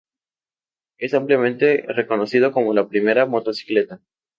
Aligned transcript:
Es 0.97 1.13
ampliamente 1.13 1.85
reconocido 1.87 2.51
como 2.51 2.73
la 2.73 2.87
primera 2.87 3.27
motocicleta. 3.27 3.99